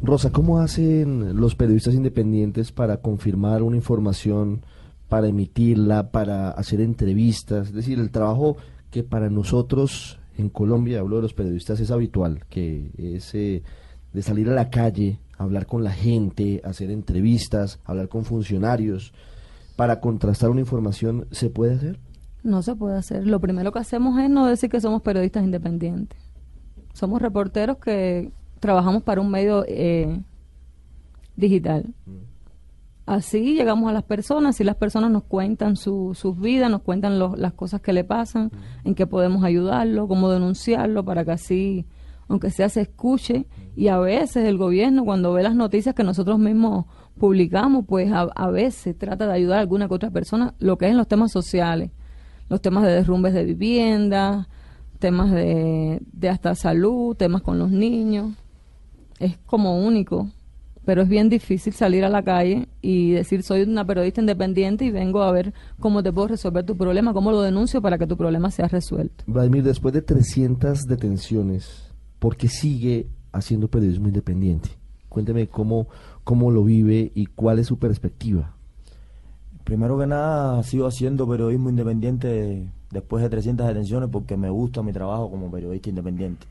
Rosa, 0.01 0.31
¿cómo 0.31 0.61
hacen 0.61 1.39
los 1.39 1.55
periodistas 1.55 1.93
independientes 1.95 2.73
para 2.73 2.99
confirmar 2.99 3.63
una 3.63 3.77
información, 3.77 4.61
para 5.09 5.27
emitirla, 5.29 6.11
para 6.13 6.51
hacer 6.51 6.81
entrevistas? 6.81 7.67
Es 7.69 7.75
decir, 7.75 7.99
el 7.99 8.11
trabajo 8.11 8.57
que 8.91 9.03
para 9.03 9.29
nosotros 9.29 10.18
en 10.39 10.49
Colombia, 10.49 11.01
hablo 11.01 11.17
de 11.17 11.23
los 11.23 11.35
periodistas, 11.35 11.81
es 11.81 11.91
habitual, 11.91 12.45
que 12.49 12.91
es 12.97 13.35
eh, 13.35 13.63
de 14.13 14.23
salir 14.23 14.49
a 14.49 14.55
la 14.55 14.71
calle, 14.71 15.19
hablar 15.37 15.67
con 15.67 15.83
la 15.83 15.91
gente, 15.91 16.61
hacer 16.65 16.91
entrevistas, 16.91 17.81
hablar 17.85 18.09
con 18.09 18.25
funcionarios, 18.25 19.13
para 19.77 20.01
contrastar 20.01 20.51
una 20.51 20.61
información, 20.61 21.27
¿se 21.33 21.51
puede 21.51 21.75
hacer? 21.75 21.99
No 22.43 22.63
se 22.63 22.75
puede 22.77 22.97
hacer. 22.97 23.27
Lo 23.27 23.41
primero 23.41 23.73
que 23.73 23.81
hacemos 23.81 24.19
es 24.21 24.31
no 24.31 24.47
decir 24.47 24.71
que 24.71 24.81
somos 24.81 25.03
periodistas 25.03 25.45
independientes. 25.45 26.19
Somos 26.93 27.21
reporteros 27.21 27.79
que 27.79 28.33
trabajamos 28.61 29.03
para 29.03 29.21
un 29.21 29.31
medio 29.31 29.65
eh, 29.67 30.21
digital. 31.37 31.95
Así 33.09 33.55
llegamos 33.55 33.89
a 33.89 33.95
las 33.95 34.03
personas 34.03 34.61
y 34.61 34.65
las 34.65 34.77
personas 34.77 35.11
nos 35.11 35.25
cuentan 35.25 35.77
su- 35.77 36.13
sus 36.15 36.39
vidas, 36.39 36.71
nos 36.71 36.83
cuentan 36.83 37.19
lo- 37.19 37.37
las 37.37 37.55
cosas 37.55 37.81
que 37.81 37.95
le 37.95 38.05
pasan, 38.05 38.51
en 38.85 38.95
qué 38.95 39.07
podemos 39.07 39.45
ayudarlo, 39.45 40.07
cómo 40.07 40.29
denunciarlo, 40.29 41.03
para 41.07 41.25
que 41.25 41.31
así, 41.31 41.87
aunque 42.29 42.51
sea, 42.51 42.69
se 42.69 42.83
escuche. 42.83 43.47
Y 43.75 43.89
a 43.89 43.97
veces 43.99 44.45
el 44.45 44.59
gobierno, 44.59 45.07
cuando 45.07 45.33
ve 45.33 45.43
las 45.43 45.55
noticias 45.55 45.95
que 45.95 46.05
nosotros 46.05 46.39
mismos 46.39 46.85
publicamos, 47.19 47.87
pues 47.89 48.13
a, 48.13 48.29
a 48.35 48.51
veces 48.51 48.99
trata 48.99 49.27
de 49.27 49.33
ayudar 49.33 49.57
a 49.57 49.61
alguna 49.63 49.89
que 49.89 49.95
otra 49.95 50.11
persona, 50.11 50.55
lo 50.59 50.77
que 50.77 50.85
es 50.85 50.91
en 50.91 50.99
los 50.99 51.09
temas 51.09 51.33
sociales, 51.33 51.91
los 52.51 52.61
temas 52.61 52.85
de 52.85 52.91
derrumbes 52.93 53.33
de 53.33 53.45
vivienda, 53.45 54.49
temas 54.99 55.31
de, 55.33 56.03
de 56.13 56.29
hasta 56.29 56.55
salud, 56.55 57.17
temas 57.17 57.41
con 57.41 57.59
los 57.59 57.71
niños. 57.71 58.35
Es 59.19 59.39
como 59.47 59.79
único 59.81 60.29
pero 60.89 61.03
es 61.03 61.09
bien 61.11 61.29
difícil 61.29 61.75
salir 61.75 62.03
a 62.03 62.09
la 62.09 62.23
calle 62.23 62.67
y 62.81 63.11
decir 63.11 63.43
soy 63.43 63.61
una 63.61 63.87
periodista 63.87 64.23
independiente 64.23 64.87
y 64.87 64.91
vengo 64.91 65.21
a 65.21 65.31
ver 65.31 65.53
cómo 65.79 66.03
te 66.03 66.15
puedo 66.15 66.29
resolver 66.29 66.65
tu 66.65 66.79
problema, 66.79 67.13
cómo 67.13 67.31
lo 67.31 67.43
denuncio 67.43 67.83
para 67.83 67.99
que 67.99 68.07
tu 68.07 68.17
problema 68.17 68.51
sea 68.51 68.69
resuelto. 68.69 69.23
Vladimir, 69.27 69.65
después 69.65 69.93
de 69.93 70.01
300 70.01 70.87
detenciones, 70.87 71.93
¿por 72.19 72.39
qué 72.39 72.49
sigue 72.49 73.07
haciendo 73.33 73.69
periodismo 73.69 74.09
independiente? 74.09 74.71
Cuénteme 75.11 75.47
cómo, 75.49 75.89
cómo 76.25 76.51
lo 76.51 76.65
vive 76.65 77.13
y 77.15 77.27
cuál 77.27 77.59
es 77.59 77.67
su 77.67 77.79
perspectiva. 77.79 78.55
Primero 79.65 79.99
que 79.99 80.07
nada, 80.07 80.63
sigo 80.63 80.87
haciendo 80.87 81.29
periodismo 81.29 81.69
independiente 81.69 82.67
después 82.91 83.23
de 83.23 83.29
300 83.29 83.67
detenciones 83.67 84.09
porque 84.11 84.39
me 84.39 84.49
gusta 84.49 84.83
mi 84.83 84.95
trabajo 84.95 85.31
como 85.31 85.51
periodista 85.51 85.91
independiente. 85.91 86.47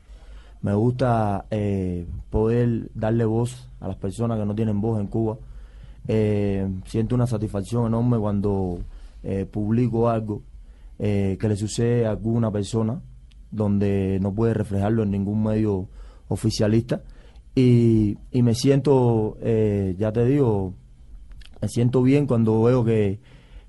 Me 0.62 0.74
gusta 0.74 1.46
eh, 1.50 2.06
poder 2.30 2.90
darle 2.94 3.24
voz 3.24 3.68
a 3.80 3.88
las 3.88 3.96
personas 3.96 4.38
que 4.38 4.44
no 4.44 4.54
tienen 4.54 4.80
voz 4.80 5.00
en 5.00 5.06
Cuba. 5.06 5.38
Eh, 6.08 6.68
siento 6.86 7.14
una 7.14 7.26
satisfacción 7.26 7.86
enorme 7.86 8.18
cuando 8.18 8.78
eh, 9.22 9.44
publico 9.44 10.08
algo 10.08 10.42
eh, 10.98 11.36
que 11.40 11.48
le 11.48 11.56
sucede 11.56 12.06
a 12.06 12.10
alguna 12.10 12.50
persona 12.50 13.00
donde 13.50 14.18
no 14.20 14.32
puede 14.32 14.54
reflejarlo 14.54 15.02
en 15.02 15.10
ningún 15.10 15.42
medio 15.42 15.88
oficialista. 16.28 17.02
Y, 17.54 18.18
y 18.30 18.42
me 18.42 18.54
siento, 18.54 19.36
eh, 19.40 19.96
ya 19.98 20.12
te 20.12 20.24
digo, 20.24 20.74
me 21.60 21.68
siento 21.68 22.02
bien 22.02 22.26
cuando 22.26 22.62
veo 22.62 22.84
que, 22.84 23.20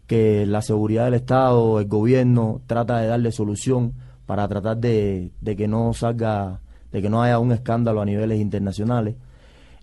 que 0.05 0.45
la 0.45 0.61
seguridad 0.61 1.05
del 1.05 1.15
Estado, 1.15 1.79
el 1.79 1.87
gobierno, 1.87 2.61
trata 2.67 2.99
de 2.99 3.07
darle 3.07 3.31
solución 3.31 3.93
para 4.25 4.47
tratar 4.47 4.77
de, 4.77 5.31
de 5.41 5.55
que 5.55 5.67
no 5.67 5.93
salga, 5.93 6.61
de 6.91 7.01
que 7.01 7.09
no 7.09 7.21
haya 7.21 7.39
un 7.39 7.51
escándalo 7.51 8.01
a 8.01 8.05
niveles 8.05 8.39
internacionales. 8.39 9.15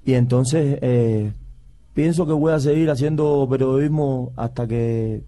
Y 0.05 0.15
entonces 0.15 0.79
eh, 0.83 1.33
pienso 1.95 2.27
que 2.27 2.33
voy 2.33 2.53
a 2.53 2.61
seguir 2.61 2.91
haciendo 2.91 3.47
periodismo 3.51 4.33
hasta 4.37 4.67
que 4.67 5.23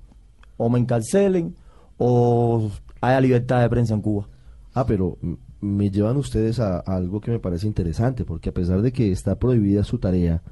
o 0.57 0.69
me 0.69 0.79
encarcelen 0.79 1.55
o 1.99 2.71
haya 3.01 3.21
libertad 3.21 3.61
de 3.63 3.69
prensa 3.69 3.95
en 3.95 4.03
Cuba. 4.03 4.29
Ah, 4.75 4.85
pero 4.87 5.17
me 5.61 5.91
llevan 5.91 6.17
ustedes 6.17 6.61
a, 6.61 6.79
a 6.79 6.97
algo 6.97 7.21
que 7.21 7.31
me 7.33 7.39
parece 7.41 7.67
interesante, 7.67 8.25
porque 8.25 8.51
a 8.51 8.55
pesar 8.55 8.83
de 8.83 8.93
que 8.93 9.11
está 9.11 9.37
prohibida 9.39 9.83
su 9.83 9.99
tarea, 9.99 10.43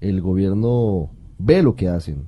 el 0.00 0.20
gobierno 0.20 1.10
ve 1.38 1.62
lo 1.62 1.74
que 1.74 1.88
hacen 1.88 2.26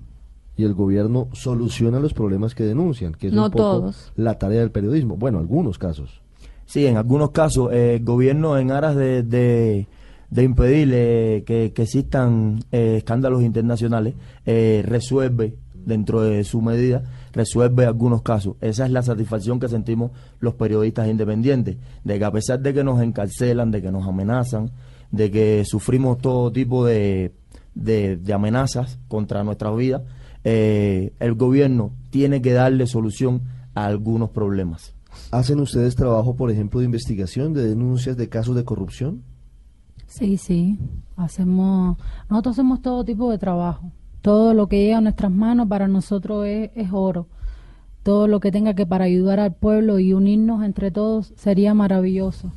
y 0.57 0.65
el 0.65 0.75
gobierno 0.75 1.29
soluciona 1.33 1.99
los 2.01 2.15
problemas 2.15 2.55
que 2.55 2.65
denuncian, 2.65 3.13
que 3.15 3.29
es 3.29 3.33
No 3.33 3.47
un 3.47 3.51
poco 3.51 3.63
todos. 3.81 4.13
la 4.17 4.39
tarea 4.39 4.61
del 4.61 4.71
periodismo. 4.71 5.17
Bueno, 5.17 5.39
algunos 5.39 5.79
casos. 5.79 6.23
Sí, 6.67 6.87
en 6.87 6.97
algunos 6.97 7.31
casos 7.31 7.73
eh, 7.73 7.97
el 7.97 8.05
gobierno 8.05 8.59
en 8.59 8.71
aras 8.71 8.97
de, 8.97 9.23
de, 9.23 10.43
impedir 10.43 10.91
eh, 10.93 11.45
que, 11.47 11.73
que 11.73 11.83
existan 11.83 12.61
eh, 12.73 12.97
escándalos 12.99 13.43
internacionales 13.43 14.15
resuelve 14.45 15.55
dentro 15.75 16.23
de 16.23 16.43
su 16.45 16.63
medida, 16.63 17.05
resuelve 17.33 17.85
algunos 17.85 18.23
casos. 18.23 18.57
Esa 18.63 18.87
es 18.87 18.91
la 18.91 19.03
satisfacción 19.03 19.61
que 19.61 19.69
sentimos 19.69 20.13
los 20.41 20.55
periodistas 20.55 21.09
independientes, 21.09 21.77
de 22.03 22.19
que 22.19 22.25
a 22.25 22.33
pesar 22.33 22.61
de 22.61 22.73
que 22.73 22.83
nos 22.83 23.03
encarcelan, 23.03 23.71
de 23.71 23.83
que 23.83 23.93
nos 23.93 24.09
amenazan, 24.09 24.71
de 25.11 25.31
que 25.31 25.65
sufrimos 25.67 26.19
todo 26.19 26.51
tipo 26.51 26.87
de, 26.87 27.33
de, 27.75 28.33
amenazas 28.33 28.99
contra 29.09 29.45
nuestra 29.45 29.71
vida, 29.73 30.03
el 30.43 31.35
gobierno 31.35 31.93
tiene 32.11 32.41
que 32.41 32.53
darle 32.55 32.87
solución 32.87 33.43
a 33.75 33.85
algunos 33.85 34.31
problemas. 34.31 34.94
¿Hacen 35.31 35.61
ustedes 35.61 35.95
trabajo, 35.97 36.35
por 36.37 36.51
ejemplo, 36.51 36.81
de 36.81 36.87
investigación, 36.87 37.53
de 37.55 37.67
denuncias 37.67 38.17
de 38.17 38.29
casos 38.29 38.55
de 38.57 38.65
corrupción? 38.65 39.23
Sí, 40.07 40.37
sí. 40.37 40.79
Hacemos, 41.17 41.97
nosotros 42.31 42.55
hacemos 42.57 42.83
todo 42.83 43.05
tipo 43.05 43.31
de 43.31 43.39
trabajo. 43.39 43.91
Todo 44.23 44.55
lo 44.55 44.69
que 44.69 44.83
llega 44.83 44.99
a 44.99 45.01
nuestras 45.01 45.31
manos 45.33 45.69
para 45.69 45.89
nosotros 45.89 46.47
es, 46.47 46.71
es 46.75 46.89
oro. 46.93 47.27
Todo 48.03 48.27
lo 48.29 48.39
que 48.41 48.53
tenga 48.53 48.75
que 48.75 48.87
para 48.87 49.05
ayudar 49.07 49.41
al 49.41 49.55
pueblo 49.55 49.99
y 49.99 50.13
unirnos 50.13 50.63
entre 50.65 50.91
todos 50.91 51.33
sería 51.37 51.75
maravilloso. 51.75 52.53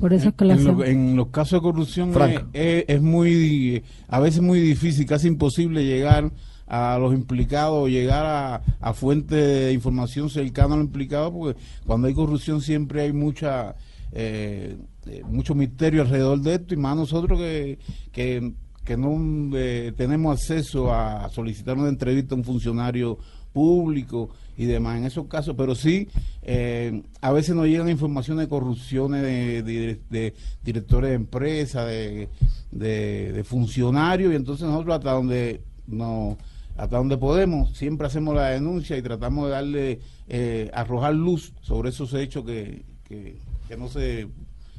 Por 0.00 0.12
eso 0.12 0.30
es 0.30 0.34
que 0.34 0.44
en, 0.44 0.64
lo- 0.64 0.84
en 0.84 1.16
los 1.16 1.28
casos 1.28 1.58
de 1.58 1.62
corrupción 1.62 2.12
es, 2.20 2.40
es- 2.52 2.84
es 2.88 3.02
muy, 3.02 3.82
a 4.08 4.20
veces 4.20 4.40
muy 4.42 4.60
difícil, 4.60 5.06
casi 5.06 5.28
imposible 5.28 5.84
llegar 5.84 6.32
a 6.66 6.98
los 6.98 7.12
implicados, 7.14 7.88
llegar 7.90 8.24
a, 8.26 8.62
a 8.80 8.92
fuentes 8.94 9.38
de 9.38 9.72
información 9.72 10.30
cercana 10.30 10.74
a 10.74 10.78
los 10.78 10.86
implicados, 10.86 11.32
porque 11.32 11.60
cuando 11.86 12.08
hay 12.08 12.14
corrupción 12.14 12.60
siempre 12.60 13.02
hay 13.02 13.12
mucha, 13.12 13.74
eh, 14.12 14.76
eh, 15.06 15.22
mucho 15.28 15.54
misterio 15.54 16.02
alrededor 16.02 16.40
de 16.40 16.54
esto, 16.54 16.74
y 16.74 16.76
más 16.76 16.96
nosotros 16.96 17.38
que, 17.38 17.78
que 18.12 18.52
que 18.84 18.98
no 18.98 19.16
eh, 19.56 19.94
tenemos 19.96 20.38
acceso 20.38 20.92
a 20.92 21.30
solicitar 21.30 21.74
una 21.78 21.88
entrevista 21.88 22.34
a 22.34 22.36
un 22.38 22.44
funcionario 22.44 23.18
público 23.50 24.28
y 24.58 24.66
demás 24.66 24.98
en 24.98 25.04
esos 25.06 25.26
casos, 25.26 25.54
pero 25.56 25.74
sí 25.74 26.06
eh, 26.42 27.02
a 27.22 27.32
veces 27.32 27.54
nos 27.56 27.64
llegan 27.66 27.88
informaciones 27.88 28.44
de 28.44 28.48
corrupciones 28.50 29.22
de, 29.22 29.62
de- 29.62 30.00
de 30.10 30.34
directores 30.62 31.08
de 31.10 31.16
empresas, 31.16 31.86
de, 31.86 32.28
de- 32.72 33.42
funcionarios 33.44 34.34
y 34.34 34.36
entonces 34.36 34.66
nosotros 34.66 34.96
hasta 34.96 35.12
donde 35.12 35.62
no 35.86 36.36
hasta 36.76 36.96
donde 36.96 37.16
podemos 37.16 37.76
siempre 37.76 38.06
hacemos 38.06 38.34
la 38.34 38.48
denuncia 38.48 38.96
y 38.96 39.02
tratamos 39.02 39.46
de 39.46 39.50
darle 39.50 40.00
eh, 40.28 40.70
arrojar 40.74 41.14
luz 41.14 41.52
sobre 41.60 41.90
esos 41.90 42.12
hechos 42.14 42.44
que, 42.44 42.84
que, 43.04 43.38
que 43.68 43.76
no 43.76 43.88
se 43.88 44.28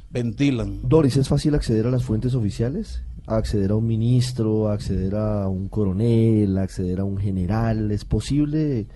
ventilan. 0.09 0.81
Doris, 0.83 1.17
¿es 1.17 1.27
fácil 1.27 1.55
acceder 1.55 1.87
a 1.87 1.91
las 1.91 2.03
fuentes 2.03 2.35
oficiales? 2.35 3.01
acceder 3.27 3.71
a 3.71 3.75
un 3.75 3.87
ministro, 3.87 4.69
acceder 4.69 5.15
a 5.15 5.47
un 5.47 5.67
coronel, 5.67 6.57
acceder 6.57 6.99
a 6.99 7.05
un 7.05 7.17
general. 7.17 7.91
¿Es 7.91 8.05
posible 8.05 8.87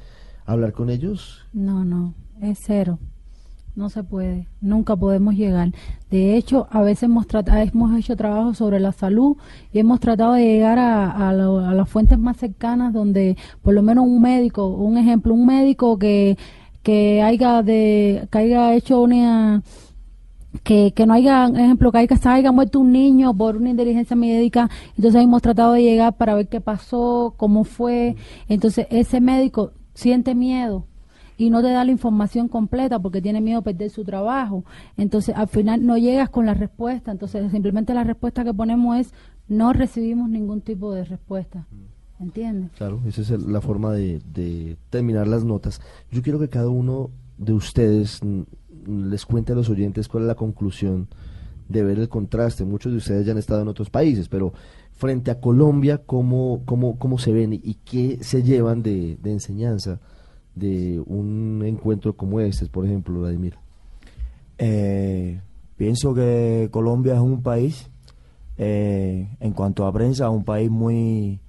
hablar 0.46 0.74
con 0.74 0.90
ellos? 0.90 1.46
No, 1.54 1.84
no, 1.84 2.16
es 2.42 2.60
cero. 2.66 3.00
No 3.80 3.88
se 3.88 4.04
puede, 4.04 4.50
nunca 4.60 4.98
podemos 4.98 5.36
llegar. 5.36 5.72
De 6.12 6.36
hecho, 6.36 6.68
a 6.70 6.82
veces 6.82 7.04
hemos, 7.04 7.28
tratado, 7.28 7.60
hemos 7.62 7.98
hecho 7.98 8.18
trabajo 8.18 8.54
sobre 8.54 8.78
la 8.82 8.92
salud 8.92 9.38
y 9.72 9.80
hemos 9.80 10.02
tratado 10.02 10.34
de 10.34 10.44
llegar 10.44 10.78
a, 10.78 11.10
a, 11.10 11.30
a 11.30 11.34
las 11.74 11.88
fuentes 11.88 12.20
más 12.20 12.36
cercanas 12.36 12.92
donde 12.92 13.38
por 13.62 13.74
lo 13.74 13.82
menos 13.82 14.06
un 14.06 14.22
médico, 14.22 14.68
un 14.68 14.98
ejemplo, 14.98 15.34
un 15.34 15.46
médico 15.46 15.98
que, 15.98 16.38
que, 16.84 17.22
haya, 17.22 17.64
de, 17.64 18.28
que 18.30 18.38
haya 18.38 18.76
hecho 18.76 19.00
una 19.02 19.64
que, 20.64 20.92
que 20.94 21.06
no 21.06 21.14
haya, 21.14 21.46
ejemplo, 21.48 21.94
que 21.94 22.00
haya, 22.00 22.18
se 22.18 22.28
haya 22.28 22.52
muerto 22.52 22.82
un 22.82 22.92
niño 22.92 23.34
por 23.34 23.56
una 23.56 23.70
inteligencia 23.70 24.18
médica, 24.18 24.70
entonces 24.98 25.24
hemos 25.24 25.42
tratado 25.42 25.72
de 25.72 25.84
llegar 25.84 26.18
para 26.18 26.36
ver 26.36 26.50
qué 26.50 26.60
pasó, 26.60 27.34
cómo 27.38 27.64
fue, 27.64 28.18
entonces 28.50 28.88
ese 28.90 29.22
médico 29.22 29.72
siente 29.94 30.36
miedo 30.36 30.86
y 31.40 31.50
no 31.50 31.62
te 31.62 31.72
da 31.72 31.86
la 31.86 31.92
información 31.92 32.50
completa 32.50 33.00
porque 33.00 33.22
tiene 33.22 33.40
miedo 33.40 33.60
a 33.60 33.62
perder 33.64 33.90
su 33.90 34.04
trabajo, 34.04 34.66
entonces 34.98 35.34
al 35.36 35.48
final 35.48 35.86
no 35.86 35.98
llegas 35.98 36.30
con 36.30 36.46
la 36.46 36.54
respuesta, 36.54 37.12
entonces 37.12 37.50
simplemente 37.50 37.94
la 37.94 38.04
respuesta 38.04 38.44
que 38.44 38.54
ponemos 38.54 38.98
es 38.98 39.14
no 39.48 39.72
recibimos 39.72 40.30
ningún 40.30 40.60
tipo 40.60 40.94
de 40.94 41.06
respuesta, 41.06 41.66
¿entiendes? 42.20 42.72
Claro, 42.78 43.02
esa 43.08 43.22
es 43.22 43.30
la 43.32 43.62
forma 43.62 43.94
de, 43.94 44.22
de 44.34 44.76
terminar 44.90 45.30
las 45.30 45.46
notas. 45.46 45.82
Yo 46.12 46.22
quiero 46.22 46.40
que 46.40 46.50
cada 46.50 46.68
uno 46.68 47.10
de 47.38 47.54
ustedes 47.54 48.20
mm, 48.22 48.42
les 49.10 49.26
cuente 49.26 49.54
a 49.54 49.56
los 49.56 49.70
oyentes 49.70 50.10
cuál 50.10 50.24
es 50.24 50.28
la 50.28 50.36
conclusión 50.36 51.08
de 51.70 51.84
ver 51.84 52.00
el 52.00 52.10
contraste. 52.10 52.66
Muchos 52.66 52.92
de 52.92 52.98
ustedes 52.98 53.26
ya 53.26 53.32
han 53.32 53.38
estado 53.38 53.62
en 53.62 53.70
otros 53.70 53.90
países, 53.90 54.28
pero 54.28 54.52
frente 54.92 55.32
a 55.32 55.40
Colombia, 55.40 56.02
¿cómo, 56.06 56.64
cómo, 56.66 57.00
cómo 57.00 57.18
se 57.18 57.32
ven 57.32 57.54
y 57.54 57.76
qué 57.86 58.18
se 58.22 58.44
llevan 58.44 58.84
de, 58.84 59.18
de 59.24 59.32
enseñanza 59.32 60.02
de 60.60 61.02
un 61.06 61.64
encuentro 61.66 62.16
como 62.16 62.40
este, 62.40 62.66
por 62.68 62.86
ejemplo, 62.86 63.20
Vladimir? 63.20 63.56
Eh, 64.58 65.40
pienso 65.78 66.14
que 66.14 66.68
Colombia 66.72 67.16
es 67.16 67.22
un 67.22 67.42
país, 67.42 67.90
eh, 68.58 69.30
en 69.40 69.54
cuanto 69.54 69.88
a 69.88 69.94
prensa, 69.94 70.30
un 70.30 70.44
país 70.44 70.70
muy, 70.70 71.40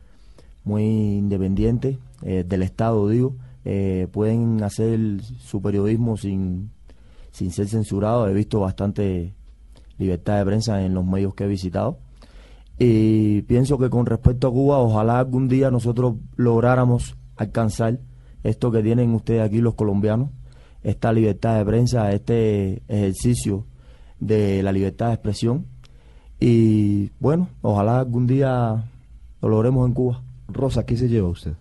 muy 0.65 0.85
independiente 0.85 1.99
eh, 2.23 2.45
del 2.47 2.63
Estado, 2.63 3.09
digo. 3.09 3.35
Pueden 4.13 4.63
hacer 4.65 5.21
su 5.23 5.61
periodismo 5.61 6.17
sin, 6.17 6.71
sin 7.31 7.53
ser 7.53 7.69
censurados. 7.69 8.29
He 8.29 8.35
visto 8.35 8.59
bastante 8.59 9.35
libertad 9.99 10.39
de 10.39 10.45
prensa 10.47 10.83
en 10.83 10.95
los 10.95 11.05
medios 11.05 11.35
que 11.35 11.45
he 11.45 11.47
visitado. 11.47 11.99
Y 12.79 13.43
pienso 13.43 13.77
que 13.79 13.91
con 13.91 14.07
respecto 14.07 14.49
a 14.49 14.51
Cuba, 14.51 14.79
ojalá 14.79 15.19
algún 15.19 15.47
día 15.47 15.71
nosotros 15.71 16.15
lográramos 16.37 17.17
alcanzar 17.37 18.01
esto 18.43 18.71
que 18.71 18.83
tienen 18.83 19.15
ustedes 19.15 19.43
aquí 19.43 19.59
los 19.59 19.75
colombianos, 19.75 20.31
esta 20.83 21.13
libertad 21.13 21.59
de 21.59 21.65
prensa, 21.65 22.13
este 22.13 22.83
ejercicio 22.89 23.65
de 24.19 24.63
la 24.63 24.73
libertad 24.73 25.09
de 25.09 25.15
expresión. 25.15 25.67
Y 26.39 27.11
bueno, 27.21 27.49
ojalá 27.63 28.01
algún 28.01 28.27
día 28.27 28.85
lo 29.43 29.49
logremos 29.49 29.87
en 29.87 29.95
Cuba. 29.95 30.23
Rosa, 30.49 30.85
¿qué 30.87 30.97
se 30.97 31.09
lleva 31.09 31.29
usted? 31.29 31.53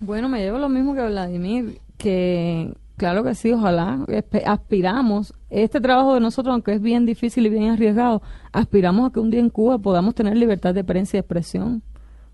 Bueno, 0.00 0.28
me 0.28 0.40
llevo 0.40 0.58
lo 0.58 0.68
mismo 0.68 0.94
que 0.94 1.06
Vladimir, 1.06 1.80
que 1.96 2.72
claro 2.96 3.24
que 3.24 3.34
sí, 3.34 3.52
ojalá, 3.52 4.04
aspiramos, 4.46 5.34
este 5.50 5.80
trabajo 5.80 6.14
de 6.14 6.20
nosotros, 6.20 6.52
aunque 6.52 6.74
es 6.74 6.80
bien 6.80 7.06
difícil 7.06 7.46
y 7.46 7.48
bien 7.48 7.70
arriesgado, 7.70 8.22
aspiramos 8.52 9.08
a 9.08 9.12
que 9.12 9.20
un 9.20 9.30
día 9.30 9.40
en 9.40 9.50
Cuba 9.50 9.78
podamos 9.78 10.14
tener 10.14 10.36
libertad 10.36 10.74
de 10.74 10.84
prensa 10.84 11.16
y 11.16 11.20
expresión, 11.20 11.82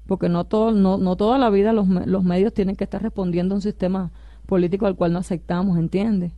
porque 0.07 0.29
no, 0.29 0.45
todo, 0.45 0.73
no, 0.73 0.99
no 0.99 1.17
toda 1.17 1.39
la 1.39 1.51
vida 1.51 1.73
los, 1.73 1.89
los 1.89 2.25
medios 2.25 2.53
tienen 2.53 2.77
que 2.77 2.85
estar 2.85 3.03
respondiendo 3.03 3.55
a 3.55 3.57
un 3.57 3.63
sistema 3.63 4.11
político 4.47 4.87
al 4.87 4.97
cual 4.97 5.13
no 5.13 5.19
aceptamos, 5.19 5.79
¿entiendes? 5.79 6.33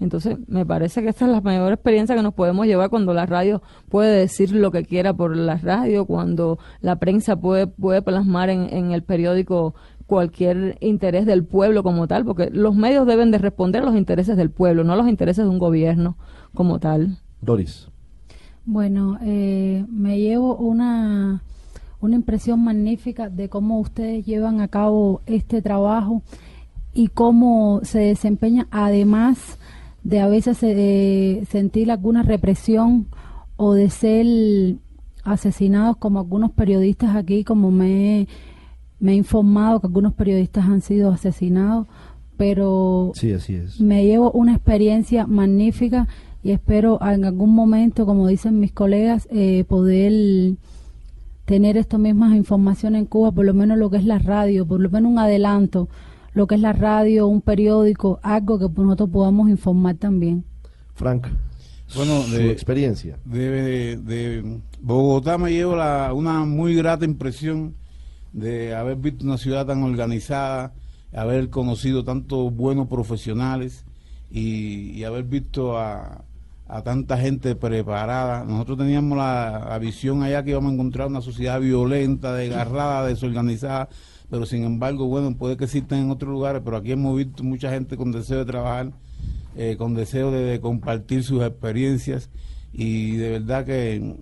Entonces, 0.00 0.38
me 0.46 0.64
parece 0.64 1.02
que 1.02 1.08
esta 1.08 1.24
es 1.24 1.32
la 1.32 1.40
mayor 1.40 1.72
experiencia 1.72 2.14
que 2.14 2.22
nos 2.22 2.34
podemos 2.34 2.66
llevar 2.66 2.88
cuando 2.88 3.12
la 3.14 3.26
radio 3.26 3.62
puede 3.88 4.16
decir 4.20 4.52
lo 4.52 4.70
que 4.70 4.84
quiera 4.84 5.12
por 5.12 5.36
la 5.36 5.56
radio, 5.56 6.06
cuando 6.06 6.58
la 6.80 6.96
prensa 6.96 7.34
puede, 7.34 7.66
puede 7.66 8.00
plasmar 8.00 8.48
en, 8.48 8.72
en 8.72 8.92
el 8.92 9.02
periódico 9.02 9.74
cualquier 10.06 10.78
interés 10.80 11.26
del 11.26 11.44
pueblo 11.44 11.82
como 11.82 12.06
tal, 12.06 12.24
porque 12.24 12.48
los 12.50 12.76
medios 12.76 13.06
deben 13.06 13.30
de 13.30 13.38
responder 13.38 13.82
a 13.82 13.86
los 13.86 13.96
intereses 13.96 14.36
del 14.36 14.50
pueblo, 14.50 14.84
no 14.84 14.92
a 14.92 14.96
los 14.96 15.08
intereses 15.08 15.44
de 15.44 15.50
un 15.50 15.58
gobierno 15.58 16.16
como 16.54 16.78
tal. 16.78 17.18
Doris. 17.40 17.88
Bueno, 18.64 19.18
eh, 19.22 19.84
me 19.90 20.18
llevo 20.18 20.56
una, 20.56 21.42
una 22.00 22.14
impresión 22.16 22.62
magnífica 22.62 23.28
de 23.28 23.48
cómo 23.48 23.80
ustedes 23.80 24.24
llevan 24.24 24.60
a 24.60 24.68
cabo 24.68 25.20
este 25.26 25.62
trabajo 25.62 26.22
y 26.94 27.08
cómo 27.08 27.80
se 27.82 27.98
desempeña, 28.00 28.66
además 28.70 29.58
de 30.04 30.20
a 30.20 30.28
veces 30.28 30.58
eh, 30.62 31.44
sentir 31.50 31.90
alguna 31.90 32.22
represión 32.22 33.06
o 33.56 33.74
de 33.74 33.90
ser 33.90 34.76
asesinados 35.24 35.96
como 35.96 36.20
algunos 36.20 36.52
periodistas 36.52 37.16
aquí, 37.16 37.44
como 37.44 37.70
me, 37.70 38.20
he- 38.22 38.28
me 39.00 39.12
he 39.12 39.16
informado 39.16 39.80
que 39.80 39.86
algunos 39.88 40.14
periodistas 40.14 40.64
han 40.66 40.80
sido 40.80 41.10
asesinados, 41.10 41.86
pero 42.36 43.12
Sí, 43.14 43.32
así 43.32 43.54
es. 43.54 43.80
me 43.80 44.04
llevo 44.06 44.30
una 44.32 44.54
experiencia 44.54 45.26
magnífica 45.26 46.06
y 46.42 46.52
espero 46.52 46.98
en 47.02 47.24
algún 47.24 47.52
momento, 47.54 48.06
como 48.06 48.26
dicen 48.28 48.60
mis 48.60 48.72
colegas, 48.72 49.26
eh, 49.30 49.64
poder 49.68 50.54
tener 51.48 51.78
estas 51.78 51.98
mismas 51.98 52.34
informaciones 52.36 53.00
en 53.00 53.06
Cuba, 53.06 53.32
por 53.32 53.46
lo 53.46 53.54
menos 53.54 53.78
lo 53.78 53.88
que 53.88 53.96
es 53.96 54.04
la 54.04 54.18
radio, 54.18 54.66
por 54.66 54.80
lo 54.80 54.90
menos 54.90 55.10
un 55.10 55.18
adelanto, 55.18 55.88
lo 56.34 56.46
que 56.46 56.56
es 56.56 56.60
la 56.60 56.74
radio, 56.74 57.26
un 57.26 57.40
periódico, 57.40 58.20
algo 58.22 58.58
que 58.58 58.68
nosotros 58.82 59.08
podamos 59.08 59.48
informar 59.48 59.96
también. 59.96 60.44
Frank, 60.94 61.26
Bueno, 61.96 62.20
su 62.24 62.32
de- 62.36 62.50
experiencia. 62.50 63.18
de, 63.24 63.96
de 63.96 64.60
Bogotá 64.82 65.38
me 65.38 65.50
llevo 65.50 65.74
la- 65.74 66.12
una 66.12 66.44
muy 66.44 66.74
grata 66.74 67.06
impresión 67.06 67.74
de 68.34 68.74
haber 68.74 68.96
visto 68.96 69.24
una 69.24 69.38
ciudad 69.38 69.64
tan 69.64 69.82
organizada, 69.82 70.74
haber 71.14 71.48
conocido 71.48 72.04
tantos 72.04 72.54
buenos 72.54 72.88
profesionales 72.88 73.86
y, 74.30 74.90
y 74.90 75.04
haber 75.04 75.24
visto 75.24 75.78
a, 75.78 76.24
a 76.68 76.82
tanta 76.82 77.16
gente 77.18 77.56
preparada. 77.56 78.44
Nosotros 78.44 78.78
teníamos 78.78 79.18
la, 79.18 79.78
visión 79.80 80.22
allá 80.22 80.44
que 80.44 80.50
íbamos 80.50 80.70
a 80.70 80.74
encontrar 80.74 81.08
una 81.08 81.22
sociedad 81.22 81.60
violenta, 81.60 82.34
desgarrada, 82.34 83.06
desorganizada, 83.06 83.88
pero 84.30 84.46
sin 84.46 84.64
embargo, 84.64 85.06
bueno, 85.06 85.34
puede 85.36 85.56
que 85.56 85.64
existan 85.64 86.00
en 86.00 86.10
otros 86.10 86.30
lugares, 86.30 86.62
pero 86.64 86.76
aquí 86.76 86.92
hemos 86.92 87.16
visto 87.16 87.42
mucha 87.42 87.70
gente 87.70 87.96
con 87.96 88.12
deseo 88.12 88.38
de 88.38 88.44
trabajar 88.44 88.92
eh, 89.60 89.76
con 89.76 89.92
deseo 89.92 90.30
de, 90.30 90.60
compartir 90.60 91.24
sus 91.24 91.42
experiencias 91.42 92.30
y 92.72 93.16
de 93.16 93.30
verdad 93.30 93.64
que, 93.64 94.14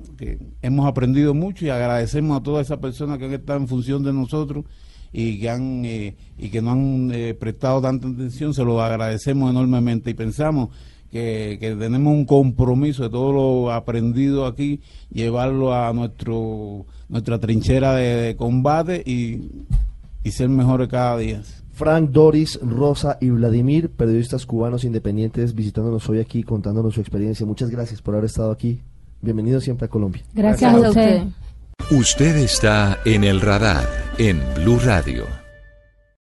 hemos 0.63 0.87
aprendido 0.87 1.35
mucho 1.35 1.67
y 1.67 1.69
agradecemos 1.69 2.41
a 2.41 2.43
todas 2.43 2.67
esas 2.67 2.79
personas 2.79 3.19
que 3.19 3.27
han 3.27 3.35
estado 3.35 3.59
en 3.59 3.69
función 3.69 4.03
de 4.03 4.15
nosotros 4.15 4.65
y 5.13 5.39
que 5.39 5.51
han 5.51 5.85
eh, 5.85 6.17
y 6.39 6.49
que 6.49 6.63
nos 6.63 6.73
han 6.73 7.11
eh, 7.13 7.35
prestado 7.35 7.83
tanta 7.83 8.09
atención 8.09 8.55
se 8.55 8.65
lo 8.65 8.81
agradecemos 8.81 9.51
enormemente 9.51 10.09
y 10.09 10.15
pensamos 10.15 10.71
que, 11.11 11.59
que 11.61 11.75
tenemos 11.75 12.13
un 12.13 12.25
compromiso 12.25 13.05
de 13.05 13.11
todo 13.11 13.33
lo 13.33 13.73
aprendido 13.73 14.47
aquí 14.47 14.81
llevarlo 15.11 15.75
a 15.75 15.93
nuestro 15.93 16.87
nuestra 17.09 17.39
trinchera 17.39 17.95
de, 17.95 18.17
de 18.17 18.37
combate 18.37 19.03
y, 19.07 19.51
y 20.25 20.31
ser 20.33 20.49
mejores 20.49 20.89
cada 20.89 21.17
día 21.19 21.43
Frank, 21.77 22.09
Doris, 22.09 22.59
Rosa 22.63 23.19
y 23.21 23.29
Vladimir, 23.29 23.91
periodistas 23.91 24.47
cubanos 24.47 24.85
independientes, 24.85 25.55
visitándonos 25.55 26.09
hoy 26.09 26.21
aquí, 26.21 26.43
contándonos 26.43 26.95
su 26.95 27.03
experiencia. 27.03 27.45
Muchas 27.45 27.69
gracias 27.69 28.01
por 28.01 28.15
haber 28.15 28.25
estado 28.25 28.51
aquí. 28.51 28.81
Bienvenidos 29.21 29.65
siempre 29.65 29.85
a 29.85 29.91
Colombia. 29.91 30.23
Gracias, 30.33 30.73
Gracias 30.73 30.87
a 30.87 30.89
usted. 30.89 31.97
Usted 31.99 32.37
está 32.37 32.99
en 33.05 33.25
el 33.25 33.43
radar 33.43 33.87
en 34.17 34.41
Blue 34.57 34.79
Radio. 34.79 35.46